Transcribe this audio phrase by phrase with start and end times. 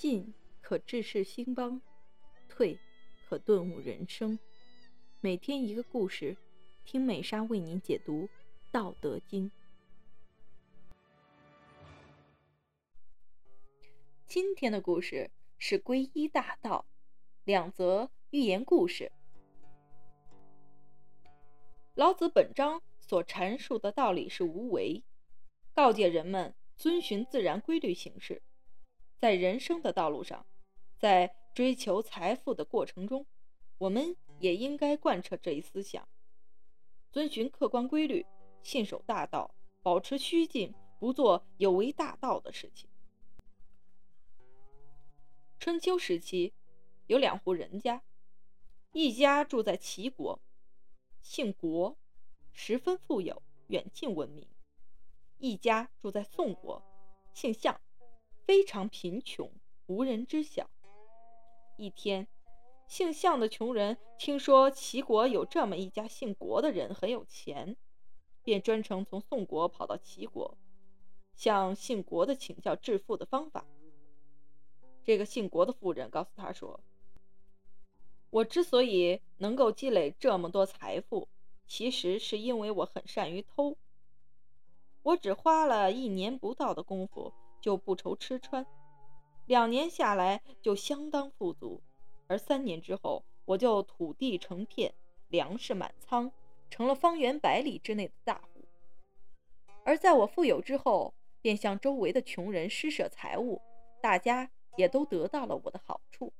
[0.00, 1.78] 进可治世兴邦，
[2.48, 2.78] 退
[3.28, 4.38] 可顿悟人生。
[5.20, 6.38] 每天一个故事，
[6.86, 8.22] 听美莎为您解读
[8.72, 9.50] 《道德经》。
[14.26, 16.86] 今天的故事是皈依大道，
[17.44, 19.12] 两则寓言故事。
[21.92, 25.04] 老子本章所阐述的道理是无为，
[25.74, 28.40] 告诫人们遵循自然规律行事。
[29.20, 30.46] 在人生的道路上，
[30.96, 33.26] 在追求财富的过程中，
[33.76, 36.08] 我们也应该贯彻这一思想，
[37.12, 38.24] 遵循客观规律，
[38.62, 42.88] 信守大道，保持虚静，不做有违大道的事情。
[45.58, 46.54] 春秋时期，
[47.06, 48.02] 有两户人家，
[48.92, 50.40] 一家住在齐国，
[51.20, 51.98] 姓国，
[52.54, 54.46] 十分富有，远近闻名；
[55.36, 56.82] 一家住在宋国，
[57.34, 57.78] 姓项。
[58.50, 59.48] 非常贫穷，
[59.86, 60.68] 无人知晓。
[61.76, 62.26] 一天，
[62.88, 67.76] 姓项的穷人听说齐国有这么一家姓国的人很有钱，
[68.42, 70.58] 便专程从宋国跑到齐国，
[71.36, 73.64] 向姓国的请教致富的方法。
[75.04, 76.80] 这个姓国的富人告诉他说
[78.30, 81.28] ：“我之所以能够积累这么多财富，
[81.68, 83.76] 其实是因为我很善于偷。
[85.04, 88.66] 我只花了一年不到的功夫。”就不愁吃穿，
[89.46, 91.82] 两年下来就相当富足，
[92.26, 94.94] 而三年之后，我就土地成片，
[95.28, 96.32] 粮食满仓，
[96.70, 98.64] 成了方圆百里之内的大户。
[99.84, 103.60] 而在我富有之后，便向周围的穷人施舍财物，
[104.00, 106.32] 大家也都得到了我的好处。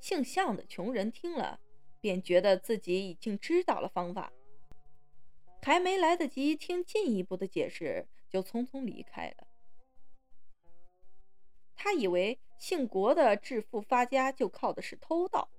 [0.00, 1.60] 姓向的穷人听了，
[2.00, 4.32] 便觉得自己已经知道了方法，
[5.62, 8.08] 还没来得及听进一步的解释。
[8.30, 9.46] 就匆匆离开了。
[11.74, 15.50] 他以为姓国的致富发家就靠的是偷盗。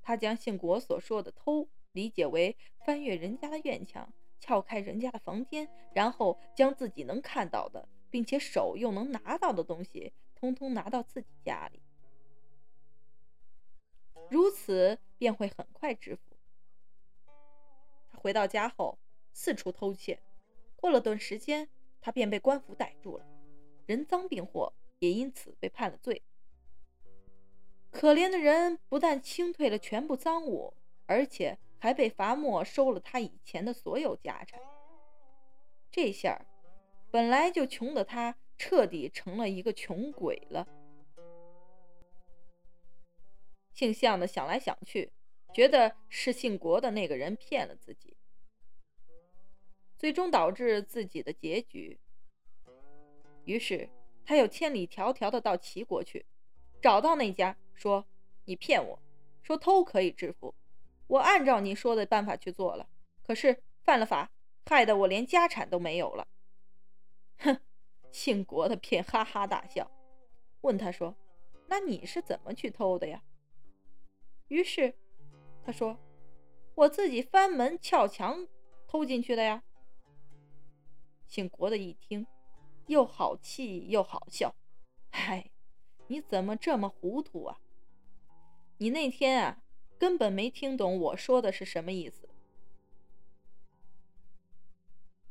[0.00, 11.82] 他将姓国所说的“偷”理解为翻越人家的院墙，撬开人家的房间，然后将自己能看到的，并且手又能拿到的东西，通通拿到自己家里。
[14.30, 16.36] 如此便会很快致富。
[18.12, 18.98] 他回到家后，
[19.32, 20.20] 四处偷窃。
[20.76, 21.68] 过了段时间，
[22.00, 23.26] 他便被官府逮住了，
[23.86, 26.22] 人赃并获，也因此被判了罪。
[27.90, 30.74] 可怜的人不但清退了全部赃物，
[31.06, 34.60] 而且还被罚没收了他以前的所有家产。
[35.90, 36.44] 这下，
[37.10, 40.68] 本来就穷的他，彻底成了一个穷鬼了。
[43.72, 45.10] 姓向的想来想去，
[45.54, 48.14] 觉得是姓国的那个人骗了自己。
[49.98, 51.98] 最终导致自己的结局。
[53.44, 53.88] 于是，
[54.24, 56.26] 他又千里迢迢的到齐国去，
[56.82, 58.04] 找到那家，说
[58.44, 58.98] ：“你骗我，
[59.42, 60.54] 说偷可以致富，
[61.06, 62.88] 我按照你说的办法去做了，
[63.22, 64.30] 可是犯了法，
[64.64, 66.26] 害得我连家产都没有了。”
[67.38, 67.60] 哼，
[68.10, 69.90] 姓国的便哈哈大笑，
[70.62, 71.14] 问他说
[71.68, 73.22] ：“那你是怎么去偷的呀？”
[74.48, 74.94] 于是，
[75.64, 75.98] 他说
[76.74, 78.48] ：“我自己翻门撬墙
[78.86, 79.62] 偷进去的呀。”
[81.36, 82.26] 姓国的一听，
[82.86, 84.54] 又好气又好笑。
[85.10, 85.50] 嗨，
[86.06, 87.60] 你怎么这么糊涂啊？
[88.78, 89.62] 你那天啊，
[89.98, 92.30] 根本没听懂我说的是什么意思。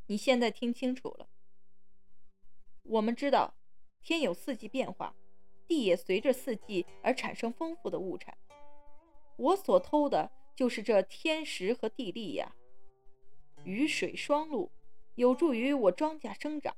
[0.06, 1.28] 你现在听清楚了。
[2.84, 3.56] 我们知道，
[4.00, 5.16] 天有四季变化，
[5.66, 8.38] 地也随着四季而产生丰富的物产。
[9.36, 12.54] 我所偷的就是这天时和地利呀，
[13.64, 14.70] 雨水双露。
[15.16, 16.76] 有助于我庄稼生长，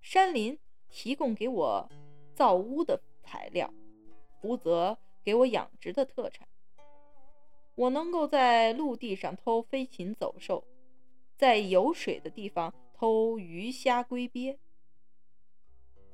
[0.00, 0.56] 山林
[0.88, 1.90] 提供给我
[2.32, 3.74] 造屋的材料，
[4.40, 6.46] 湖泽给我养殖的特产。
[7.74, 10.64] 我能够在陆地上偷飞禽走兽，
[11.36, 14.56] 在有水的地方偷鱼虾龟鳖。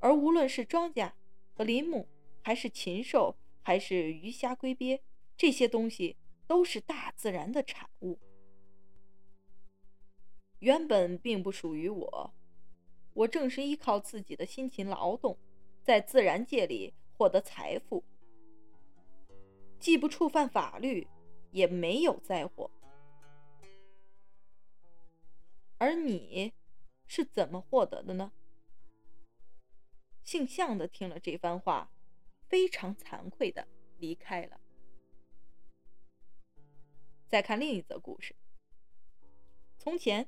[0.01, 1.13] 而无论是庄稼
[1.55, 2.09] 和林木，
[2.41, 5.03] 还是禽兽，还是鱼虾龟鳖，
[5.37, 6.17] 这些东西
[6.47, 8.19] 都是大自然的产物。
[10.61, 12.35] 原本并不属于我，
[13.13, 15.39] 我正是依靠自己的辛勤劳动，
[15.83, 18.03] 在自然界里获得财富，
[19.79, 21.07] 既不触犯法律，
[21.53, 22.71] 也没有灾祸。
[25.77, 26.55] 而你
[27.07, 28.33] 是怎么获得的呢？
[30.25, 31.93] 姓向的听了这番话，
[32.49, 33.69] 非常惭愧的
[33.99, 34.59] 离开了。
[37.29, 38.35] 再看另一则故事，
[39.77, 40.27] 从前。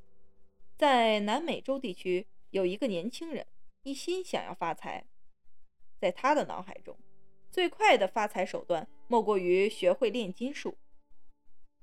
[0.79, 3.45] 在南美洲地区，有一个年轻人，
[3.83, 5.09] 一心想要发财。
[5.99, 6.97] 在他的脑海中，
[7.51, 10.79] 最快的发财手段莫过于学会炼金术。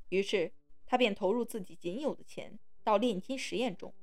[0.08, 0.54] 于是，
[0.86, 3.94] 他便投入自己仅有的钱到炼金实验中。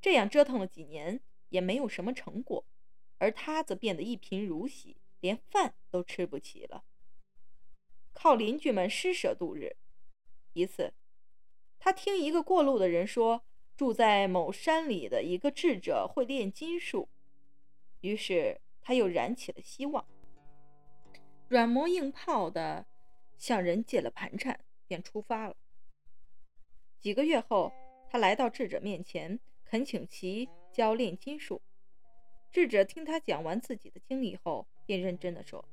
[0.00, 2.64] 这样折腾了几年，也没有什么成果，
[3.18, 6.84] 而他则变得一贫如洗，连饭都吃不起了，
[8.14, 9.76] 靠邻居们施舍度日。
[10.54, 10.94] 一次，
[11.78, 13.44] 他听一个过路的人说，
[13.76, 17.08] 住在某山里的一个智者会炼金术，
[18.00, 18.60] 于是。
[18.84, 20.04] 他又燃起了希望，
[21.46, 22.84] 软磨硬泡的
[23.38, 24.58] 向人借了盘缠，
[24.88, 25.54] 便出发了。
[26.98, 27.72] 几个月后，
[28.10, 31.62] 他来到智者面前，恳请其教炼金术。
[32.50, 35.64] 智者听他讲完自己的经历后，便认真的说：“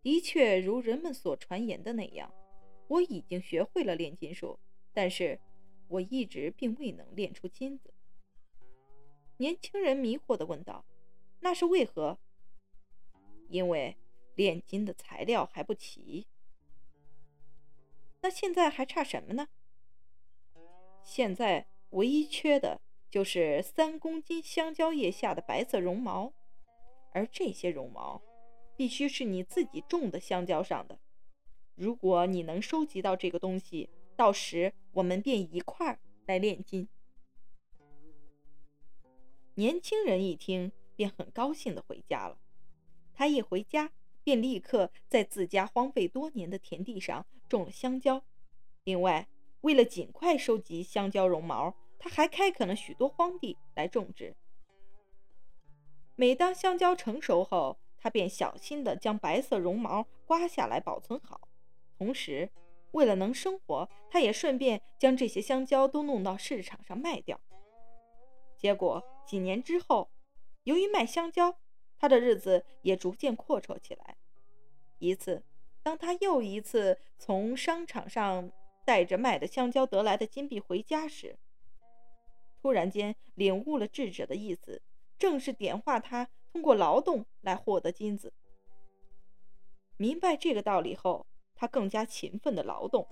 [0.00, 2.32] 的确如人们所传言的那样，
[2.86, 4.56] 我已经学会了炼金术，
[4.92, 5.36] 但是
[5.90, 7.92] 我一直并未能炼出金子。”
[9.38, 10.84] 年轻人迷惑的问道。
[11.42, 12.18] 那是为何？
[13.48, 13.96] 因为
[14.34, 16.26] 炼金的材料还不齐。
[18.20, 19.48] 那现在还差什么呢？
[21.02, 26.34] 现在唯一缺的就是三公斤香蕉叶下的白色绒毛，
[27.12, 28.20] 而这些绒毛
[28.76, 31.00] 必须是你自己种的香蕉上的。
[31.74, 36.88] 如果你能收集到这个东西，到时我们便一块儿来炼金。
[39.54, 40.72] 年轻人一听。
[41.00, 42.36] 便很高兴地回家了。
[43.14, 43.90] 他一回家，
[44.22, 48.22] 便立刻在自家荒废多年的田地上种了香蕉。
[48.84, 49.26] 另外，
[49.62, 54.36] 为了尽快收集香蕉绒毛，他还开垦了许多荒地来种植。
[56.16, 61.48] 每当香蕉成熟后，他便小心地将白色绒毛刮下来保存好。
[61.96, 62.50] 同时，
[62.92, 67.40] 为了能生活，他也顺便将这些香蕉都弄到市场上卖掉。
[68.56, 70.10] 结果几年之后，
[70.64, 71.56] 由于卖香蕉，
[71.98, 74.16] 他的日子也逐渐阔绰起来。
[74.98, 75.42] 一次，
[75.82, 78.50] 当他又一次从商场上
[78.84, 81.38] 带着卖的香蕉得来的金币回家时，
[82.60, 84.82] 突然间领悟了智者的意思，
[85.18, 88.34] 正是点化他通过劳动来获得金子。
[89.96, 91.26] 明白这个道理后，
[91.60, 93.06] 他更加勤奋的劳动，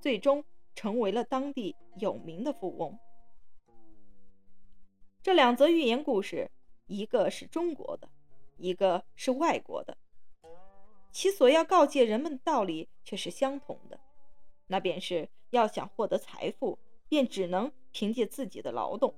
[0.00, 0.44] 最终
[0.74, 2.98] 成为了当地有名的富翁。
[5.22, 6.50] 这两则寓言故事。
[6.86, 8.08] 一个是中国的，
[8.58, 9.96] 一个是外国的，
[11.12, 13.98] 其所要告诫人们的道理却是相同的，
[14.66, 16.76] 那便是要想获得财富，
[17.08, 19.14] 便只能凭借自己的劳动，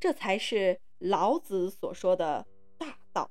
[0.00, 2.44] 这才是老子所说的
[2.76, 3.30] 大道。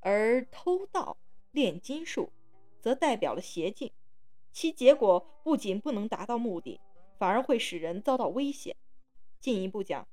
[0.00, 1.18] 而偷盗、
[1.56, 2.30] 炼金术，
[2.82, 3.90] 则代表了邪径，
[4.52, 6.78] 其结果不仅不能达到目的，
[7.16, 8.76] 反而会使人遭到危险。
[9.40, 10.06] 进一步讲。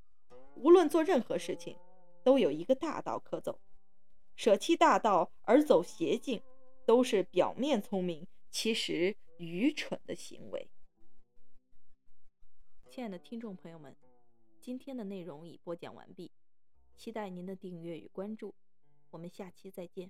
[0.55, 1.77] 无论做任何事情，
[2.23, 3.59] 都有一个大道可走。
[4.37, 6.41] 舍弃大道而走邪径，
[6.85, 10.69] 都是表面聪明，其实愚蠢的行为。
[12.89, 13.93] 亲爱的听众朋友们，
[14.61, 16.31] 今天的内容已播讲完毕，
[16.95, 18.55] 期待您的订阅与关注。
[19.09, 20.09] 我们下期再见。